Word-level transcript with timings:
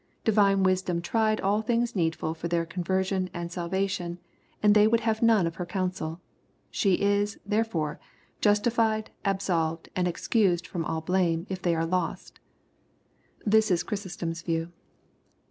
Divine 0.23 0.63
wisdom 0.63 0.99
tried 0.99 1.39
all 1.41 1.61
things 1.61 1.95
needful 1.95 2.33
for 2.33 2.47
their 2.47 2.65
conversion 2.65 3.29
and 3.35 3.51
salvation, 3.51 4.17
and 4.63 4.73
they 4.73 4.87
would 4.87 5.01
have 5.01 5.21
none 5.21 5.45
of 5.45 5.57
her 5.57 5.65
counseL 5.67 6.19
She 6.71 6.95
is, 6.95 7.35
^ 7.35 7.39
therefore, 7.45 7.99
justified, 8.41 9.11
absolved 9.23 9.89
and 9.95 10.07
excused 10.07 10.67
&om 10.73 10.83
all 10.85 11.03
bhme, 11.03 11.45
if 11.49 11.61
they 11.61 11.75
arc 11.75 11.91
lost'* 11.91 12.39
This 13.45 13.69
is 13.69 13.83
Chrysostom*s 13.83 14.41
view. 14.41 14.71